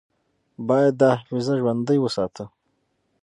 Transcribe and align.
باید 0.67 0.93
دا 1.01 1.09
حافظه 1.19 1.53
ژوندۍ 1.61 1.97
وساتو. 2.01 2.45